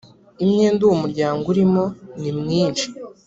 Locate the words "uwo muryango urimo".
0.83-1.83